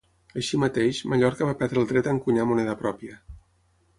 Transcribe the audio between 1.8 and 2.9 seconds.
el dret a encunyar moneda